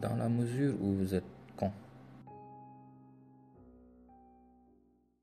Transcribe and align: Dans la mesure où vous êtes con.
Dans 0.00 0.16
la 0.16 0.28
mesure 0.28 0.74
où 0.80 0.94
vous 0.94 1.14
êtes 1.14 1.24
con. 1.56 1.70